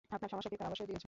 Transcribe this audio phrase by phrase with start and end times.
[0.15, 0.99] আপনার সমস্যা কি, তার আভাসও দিয়েছেন।